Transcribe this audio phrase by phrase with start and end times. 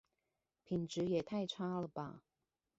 [0.63, 2.23] 品質也太差了吧